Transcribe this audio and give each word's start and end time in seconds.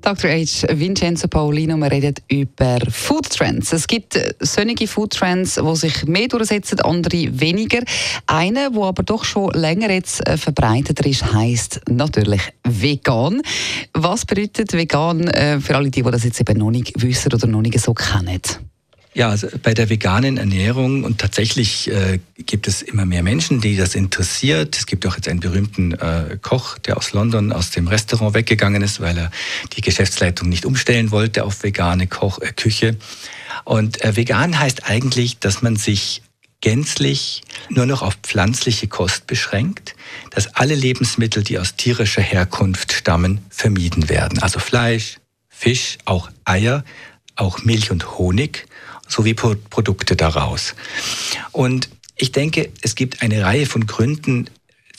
Dr. 0.00 0.30
H. 0.30 0.66
Vincenzo 0.70 1.28
Paolino, 1.28 1.76
wir 1.76 1.90
reden 1.90 2.14
über 2.28 2.78
Food 2.90 3.30
Trends. 3.30 3.72
Es 3.72 3.86
gibt 3.86 4.16
äh, 4.16 4.32
solche 4.40 4.86
Food 4.86 5.12
Trends, 5.12 5.56
die 5.56 5.76
sich 5.76 6.06
mehr 6.06 6.28
durchsetzen, 6.28 6.80
andere 6.80 7.28
weniger. 7.40 7.80
Einer, 8.26 8.70
der 8.70 8.82
aber 8.82 9.02
doch 9.02 9.24
schon 9.24 9.50
länger 9.52 9.90
jetzt 9.90 10.26
äh, 10.26 10.36
verbreiteter 10.36 11.06
ist, 11.06 11.32
heisst 11.32 11.80
natürlich 11.88 12.42
vegan. 12.64 13.42
Was 13.92 14.24
bedeutet 14.24 14.72
vegan 14.72 15.28
äh, 15.28 15.60
für 15.60 15.76
alle 15.76 15.90
die, 15.90 16.02
die 16.02 16.10
das 16.10 16.24
jetzt 16.24 16.40
eben 16.40 16.58
noch 16.58 16.70
nicht 16.70 16.92
wissen 17.02 17.32
oder 17.32 17.46
noch 17.46 17.62
nicht 17.62 17.78
so 17.80 17.92
kennen? 17.94 18.40
Ja, 19.18 19.30
also 19.30 19.48
bei 19.64 19.74
der 19.74 19.88
veganen 19.88 20.36
Ernährung 20.36 21.02
und 21.02 21.18
tatsächlich 21.18 21.90
äh, 21.90 22.20
gibt 22.36 22.68
es 22.68 22.82
immer 22.82 23.04
mehr 23.04 23.24
Menschen, 23.24 23.60
die 23.60 23.76
das 23.76 23.96
interessiert. 23.96 24.78
Es 24.78 24.86
gibt 24.86 25.04
auch 25.08 25.16
jetzt 25.16 25.26
einen 25.26 25.40
berühmten 25.40 25.94
äh, 25.94 26.38
Koch, 26.40 26.78
der 26.78 26.96
aus 26.96 27.12
London 27.14 27.50
aus 27.50 27.70
dem 27.72 27.88
Restaurant 27.88 28.34
weggegangen 28.34 28.80
ist, 28.80 29.00
weil 29.00 29.18
er 29.18 29.32
die 29.72 29.80
Geschäftsleitung 29.80 30.48
nicht 30.48 30.64
umstellen 30.64 31.10
wollte 31.10 31.42
auf 31.42 31.64
vegane 31.64 32.06
Koch 32.06 32.38
äh, 32.38 32.52
Küche. 32.52 32.96
Und 33.64 34.00
äh, 34.04 34.14
vegan 34.14 34.56
heißt 34.56 34.88
eigentlich, 34.88 35.40
dass 35.40 35.62
man 35.62 35.74
sich 35.74 36.22
gänzlich 36.60 37.42
nur 37.70 37.86
noch 37.86 38.02
auf 38.02 38.14
pflanzliche 38.22 38.86
Kost 38.86 39.26
beschränkt, 39.26 39.96
dass 40.30 40.54
alle 40.54 40.76
Lebensmittel, 40.76 41.42
die 41.42 41.58
aus 41.58 41.74
tierischer 41.74 42.22
Herkunft 42.22 42.92
stammen, 42.92 43.40
vermieden 43.50 44.08
werden. 44.08 44.38
Also 44.38 44.60
Fleisch, 44.60 45.16
Fisch, 45.48 45.98
auch 46.04 46.30
Eier, 46.44 46.84
auch 47.38 47.62
Milch 47.64 47.90
und 47.90 48.18
Honig 48.18 48.66
sowie 49.06 49.34
Produkte 49.34 50.16
daraus. 50.16 50.74
Und 51.52 51.88
ich 52.16 52.32
denke, 52.32 52.70
es 52.82 52.94
gibt 52.94 53.22
eine 53.22 53.44
Reihe 53.44 53.66
von 53.66 53.86
Gründen, 53.86 54.50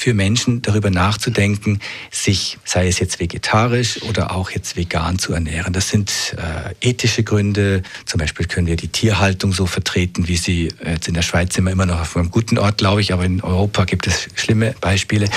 für 0.00 0.14
Menschen 0.14 0.62
darüber 0.62 0.90
nachzudenken, 0.90 1.80
sich, 2.12 2.56
sei 2.64 2.86
es 2.86 3.00
jetzt 3.00 3.18
vegetarisch 3.18 4.00
oder 4.02 4.30
auch 4.30 4.52
jetzt 4.52 4.76
vegan 4.76 5.18
zu 5.18 5.32
ernähren. 5.32 5.72
Das 5.72 5.88
sind 5.88 6.36
äh, 6.36 6.88
ethische 6.88 7.24
Gründe. 7.24 7.82
Zum 8.06 8.20
Beispiel 8.20 8.46
können 8.46 8.68
wir 8.68 8.76
die 8.76 8.86
Tierhaltung 8.86 9.52
so 9.52 9.66
vertreten, 9.66 10.28
wie 10.28 10.36
sie 10.36 10.72
jetzt 10.86 11.08
in 11.08 11.14
der 11.14 11.22
Schweiz 11.22 11.52
sind 11.52 11.64
wir 11.64 11.72
immer 11.72 11.84
noch 11.84 12.00
auf 12.00 12.16
einem 12.16 12.30
guten 12.30 12.58
Ort, 12.58 12.78
glaube 12.78 13.00
ich, 13.00 13.12
aber 13.12 13.24
in 13.24 13.40
Europa 13.40 13.86
gibt 13.86 14.06
es 14.06 14.28
schlimme 14.36 14.76
Beispiele. 14.80 15.28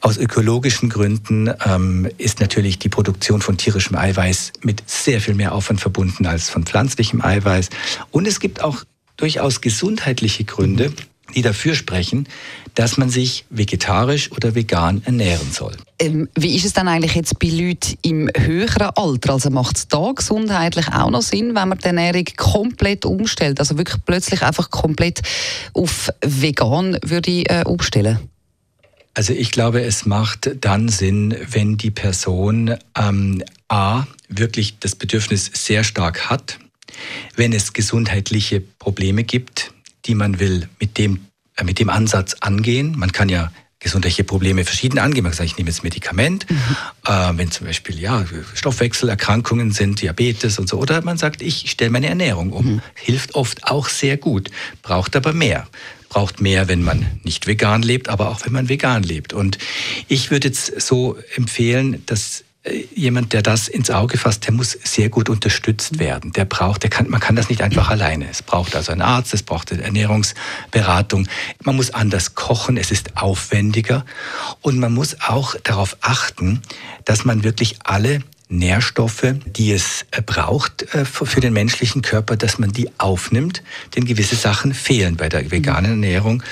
Aus 0.00 0.16
ökologischen 0.16 0.88
Gründen 0.88 1.48
ähm, 1.64 2.10
ist 2.18 2.40
natürlich 2.40 2.80
die 2.80 2.88
Produktion 2.88 3.40
von 3.40 3.56
tierischem 3.56 3.94
Eiweiß 3.94 4.54
mit 4.62 4.82
sehr 4.84 5.20
viel 5.20 5.34
mehr 5.34 5.52
Aufwand 5.52 5.80
verbunden 5.80 6.26
als 6.26 6.50
von 6.50 6.64
pflanzlichem 6.64 7.22
Eiweiß. 7.22 7.68
Und 8.10 8.26
es 8.26 8.40
gibt 8.40 8.62
auch 8.62 8.82
durchaus 9.16 9.60
gesundheitliche 9.60 10.42
Gründe, 10.42 10.92
die 11.32 11.42
dafür 11.42 11.74
sprechen, 11.74 12.28
dass 12.74 12.96
man 12.96 13.10
sich 13.10 13.44
vegetarisch 13.50 14.32
oder 14.32 14.54
vegan 14.54 15.02
ernähren 15.04 15.50
soll. 15.50 15.76
Ähm, 15.98 16.28
wie 16.34 16.56
ist 16.56 16.64
es 16.64 16.72
dann 16.72 16.88
eigentlich 16.88 17.14
jetzt 17.14 17.38
bei 17.38 17.48
Leuten 17.48 17.96
im 18.02 18.30
höheren 18.36 18.90
Alter? 18.94 19.34
Also 19.34 19.50
macht 19.50 19.76
es 19.76 19.88
da 19.88 20.12
gesundheitlich 20.12 20.88
auch 20.88 21.10
noch 21.10 21.22
Sinn, 21.22 21.54
wenn 21.54 21.68
man 21.68 21.78
die 21.78 21.84
Ernährung 21.84 22.24
komplett 22.36 23.04
umstellt? 23.04 23.60
Also 23.60 23.76
wirklich 23.76 24.02
plötzlich 24.04 24.42
einfach 24.42 24.70
komplett 24.70 25.20
auf 25.74 26.08
vegan 26.24 26.96
würde 27.02 27.30
ich, 27.30 27.50
äh, 27.50 27.64
umstellen? 27.66 28.18
Also 29.14 29.34
ich 29.34 29.50
glaube, 29.50 29.82
es 29.82 30.06
macht 30.06 30.50
dann 30.64 30.88
Sinn, 30.88 31.36
wenn 31.50 31.76
die 31.76 31.90
Person 31.90 32.76
ähm, 32.98 33.42
A 33.68 34.06
wirklich 34.28 34.78
das 34.80 34.96
Bedürfnis 34.96 35.50
sehr 35.52 35.84
stark 35.84 36.30
hat, 36.30 36.58
wenn 37.36 37.52
es 37.52 37.74
gesundheitliche 37.74 38.60
Probleme 38.60 39.24
gibt, 39.24 39.71
die 40.06 40.14
man 40.14 40.40
will 40.40 40.68
mit 40.80 40.98
dem, 40.98 41.26
äh, 41.56 41.64
mit 41.64 41.78
dem 41.78 41.90
Ansatz 41.90 42.34
angehen. 42.40 42.94
Man 42.98 43.12
kann 43.12 43.28
ja 43.28 43.52
gesundheitliche 43.82 44.24
Probleme 44.24 44.64
verschieden 44.64 44.98
angehen. 44.98 45.24
Man 45.24 45.32
kann 45.32 45.38
sagen, 45.38 45.50
ich 45.50 45.58
nehme 45.58 45.70
jetzt 45.70 45.82
Medikament, 45.82 46.48
mhm. 46.48 46.56
äh, 47.06 47.32
wenn 47.36 47.50
zum 47.50 47.66
Beispiel 47.66 47.98
ja, 47.98 48.24
Stoffwechselerkrankungen 48.54 49.72
sind, 49.72 50.00
Diabetes 50.00 50.58
und 50.58 50.68
so. 50.68 50.78
Oder 50.78 51.02
man 51.02 51.18
sagt, 51.18 51.42
ich 51.42 51.70
stelle 51.70 51.90
meine 51.90 52.08
Ernährung 52.08 52.52
um. 52.52 52.74
Mhm. 52.74 52.82
Hilft 52.94 53.34
oft 53.34 53.64
auch 53.64 53.88
sehr 53.88 54.16
gut, 54.16 54.50
braucht 54.82 55.16
aber 55.16 55.32
mehr. 55.32 55.66
Braucht 56.08 56.40
mehr, 56.40 56.68
wenn 56.68 56.82
man 56.82 57.06
nicht 57.24 57.46
vegan 57.46 57.82
lebt, 57.82 58.08
aber 58.08 58.28
auch 58.28 58.44
wenn 58.44 58.52
man 58.52 58.68
vegan 58.68 59.02
lebt. 59.02 59.32
Und 59.32 59.58
ich 60.08 60.30
würde 60.30 60.48
jetzt 60.48 60.80
so 60.80 61.16
empfehlen, 61.36 62.02
dass 62.06 62.44
jemand, 62.94 63.32
der 63.32 63.42
das 63.42 63.68
ins 63.68 63.90
Auge 63.90 64.18
fasst, 64.18 64.46
der 64.46 64.52
muss 64.52 64.78
sehr 64.84 65.08
gut 65.08 65.28
unterstützt 65.28 65.98
werden. 65.98 66.32
Der 66.32 66.44
braucht, 66.44 66.84
der 66.84 66.90
kann, 66.90 67.10
man 67.10 67.20
kann 67.20 67.34
das 67.34 67.48
nicht 67.48 67.62
einfach 67.62 67.90
alleine. 67.90 68.28
Es 68.30 68.42
braucht 68.42 68.76
also 68.76 68.92
einen 68.92 69.02
Arzt, 69.02 69.34
es 69.34 69.42
braucht 69.42 69.72
eine 69.72 69.82
Ernährungsberatung. 69.82 71.26
Man 71.64 71.76
muss 71.76 71.92
anders 71.92 72.34
kochen, 72.34 72.76
es 72.76 72.90
ist 72.90 73.16
aufwendiger 73.16 74.04
und 74.60 74.78
man 74.78 74.94
muss 74.94 75.16
auch 75.20 75.56
darauf 75.64 75.96
achten, 76.00 76.62
dass 77.04 77.24
man 77.24 77.42
wirklich 77.42 77.78
alle 77.82 78.20
Nährstoffe, 78.52 79.34
die 79.46 79.72
es 79.72 80.04
äh, 80.10 80.20
braucht 80.20 80.82
äh, 80.94 81.04
für 81.04 81.40
den 81.40 81.54
menschlichen 81.54 82.02
Körper, 82.02 82.36
dass 82.36 82.58
man 82.58 82.70
die 82.70 82.90
aufnimmt, 82.98 83.62
denn 83.96 84.04
gewisse 84.04 84.36
Sachen 84.36 84.74
fehlen 84.74 85.16
bei 85.16 85.28
der 85.28 85.50
veganen 85.50 85.92
Ernährung. 85.92 86.42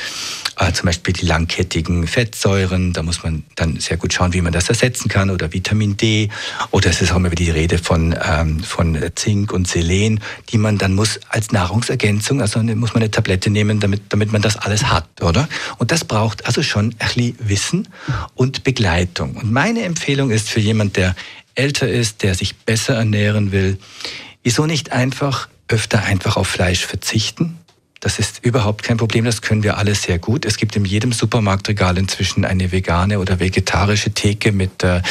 Äh, 0.61 0.73
zum 0.75 0.87
Beispiel 0.87 1.15
die 1.15 1.25
langkettigen 1.25 2.07
Fettsäuren, 2.07 2.93
da 2.93 3.03
muss 3.03 3.23
man 3.23 3.45
dann 3.57 3.81
sehr 3.81 3.97
gut 3.97 4.13
schauen, 4.13 4.35
wie 4.35 4.43
man 4.43 4.53
das 4.53 4.69
ersetzen 4.69 5.09
kann, 5.09 5.31
oder 5.31 5.55
Vitamin 5.55 5.97
D, 5.97 6.29
oder 6.71 6.91
es 6.91 7.01
ist 7.01 7.13
auch 7.13 7.17
immer 7.17 7.31
die 7.31 7.49
Rede 7.49 7.79
von, 7.79 8.15
ähm, 8.23 8.61
von 8.61 8.99
Zink 9.15 9.55
und 9.55 9.67
Selen, 9.67 10.21
die 10.51 10.59
man 10.59 10.77
dann 10.77 10.95
muss 10.95 11.19
als 11.31 11.51
Nahrungsergänzung, 11.51 12.43
also 12.43 12.63
muss 12.63 12.93
man 12.93 13.03
eine 13.03 13.11
Tablette 13.11 13.49
nehmen, 13.49 13.81
damit, 13.81 14.03
damit 14.11 14.33
man 14.33 14.43
das 14.43 14.59
alles 14.59 14.85
hat, 14.85 15.09
oder? 15.23 15.49
Und 15.79 15.93
das 15.93 16.05
braucht 16.05 16.45
also 16.45 16.63
schon 16.63 16.95
ein 16.99 17.09
bisschen 17.09 17.37
Wissen 17.39 17.89
und 18.35 18.63
Begleitung. 18.63 19.37
Und 19.37 19.51
meine 19.51 19.83
Empfehlung 19.85 20.31
ist 20.31 20.51
für 20.51 20.61
jemand, 20.61 20.97
der 20.97 21.17
älter 21.55 21.89
ist, 21.89 22.23
der 22.23 22.35
sich 22.35 22.57
besser 22.57 22.97
ernähren 22.97 23.51
will, 23.51 23.79
wieso 24.43 24.67
nicht 24.67 24.93
einfach 24.93 25.49
öfter 25.69 26.03
einfach 26.03 26.37
auf 26.37 26.49
Fleisch 26.49 26.85
verzichten? 26.85 27.57
Das 28.01 28.19
ist 28.19 28.43
überhaupt 28.43 28.83
kein 28.83 28.97
Problem, 28.97 29.27
das 29.27 29.43
können 29.43 29.63
wir 29.63 29.77
alle 29.77 29.95
sehr 29.95 30.19
gut. 30.19 30.47
Es 30.47 30.57
gibt 30.57 30.75
in 30.75 30.87
jedem 30.87 31.13
Supermarktregal 31.13 31.99
inzwischen 31.99 32.47
eine 32.47 32.73
vegane 32.73 33.19
oder 33.19 33.41
vegetarische 33.41 34.13
Theke 34.13 34.53
mit, 34.53 34.83
äh, 34.83 35.03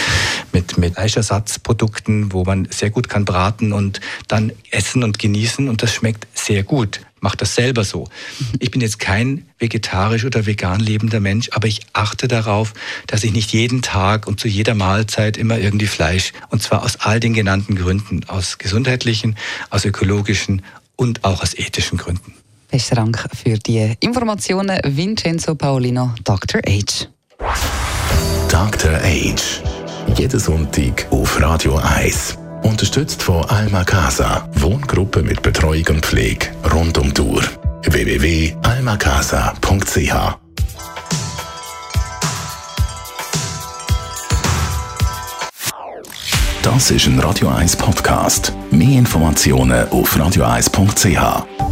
mit, 0.52 0.80
mit 0.80 0.96
Fleischersatzprodukten, 0.96 2.34
wo 2.34 2.44
man 2.44 2.68
sehr 2.72 2.90
gut 2.90 3.08
kann 3.08 3.26
braten 3.26 3.74
und 3.74 4.02
dann 4.28 4.52
essen 4.72 5.04
und 5.04 5.20
genießen 5.20 5.70
und 5.70 5.84
das 5.84 5.94
schmeckt 5.94 6.26
sehr 6.34 6.64
gut. 6.64 7.02
Macht 7.22 7.42
das 7.42 7.54
selber 7.54 7.84
so. 7.84 8.08
Ich 8.60 8.72
bin 8.72 8.82
jetzt 8.82 8.98
kein 8.98 9.46
vegetarisch 9.60 10.26
oder 10.26 10.48
vegan 10.48 10.80
lebender 10.80 11.20
Mensch, 11.20 11.50
aber 11.52 11.68
ich 11.68 11.82
achte 11.94 12.28
darauf, 12.28 12.74
dass 13.06 13.24
ich 13.24 13.34
nicht 13.34 13.52
jeden 13.52 13.84
Tag 13.84 14.26
und 14.26 14.40
zu 14.40 14.48
jeder 14.48 14.74
Mahlzeit 14.74 15.38
immer 15.38 15.60
irgendwie 15.60 15.88
Fleisch, 15.88 16.32
und 16.50 16.64
zwar 16.64 16.82
aus 16.82 16.96
all 16.96 17.20
den 17.20 17.34
genannten 17.34 17.76
Gründen, 17.76 18.24
aus 18.28 18.58
gesundheitlichen, 18.58 19.36
aus 19.70 19.86
ökologischen 19.86 20.64
und 20.96 21.24
auch 21.24 21.44
aus 21.44 21.54
ethischen 21.54 21.98
Gründen. 21.98 22.34
Besten 22.72 22.96
Dank 22.96 23.26
für 23.34 23.58
die 23.58 23.94
Informationen, 24.00 24.80
Vincenzo 24.84 25.56
Paolino, 25.56 26.12
Dr. 26.24 26.62
H. 26.68 27.08
Dr. 28.50 28.92
H. 28.92 29.36
Jeden 30.16 30.40
Sonntag 30.40 31.08
auf 31.10 31.42
Radio 31.42 31.78
1. 31.78 32.38
Unterstützt 32.64 33.22
von 33.24 33.44
Alma 33.46 33.84
Casa. 33.84 34.48
Wohngruppe 34.56 35.24
mit 35.24 35.42
Betreuung 35.42 35.86
und 35.90 36.06
Pflege 36.06 36.48
rund 36.74 36.98
um 36.98 37.14
die 37.14 37.22
Uhr. 37.22 37.44
www.almacasa.ch 37.84 40.38
Das 46.62 46.92
ist 46.92 47.08
ein 47.08 47.20
Radio 47.20 47.48
1 47.48 47.78
Podcast. 47.78 48.54
Mehr 48.70 49.00
Informationen 49.00 49.90
auf 49.90 50.16
radio1.ch. 50.16 51.69